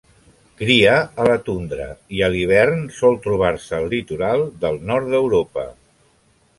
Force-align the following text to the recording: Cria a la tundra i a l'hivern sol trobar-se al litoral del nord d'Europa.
Cria 0.61 0.93
a 1.23 1.27
la 1.27 1.35
tundra 1.49 1.85
i 2.21 2.25
a 2.27 2.31
l'hivern 2.37 2.83
sol 2.97 3.21
trobar-se 3.29 3.79
al 3.81 3.89
litoral 3.95 4.45
del 4.67 4.85
nord 4.93 5.17
d'Europa. 5.17 5.71